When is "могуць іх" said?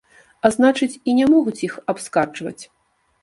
1.33-1.77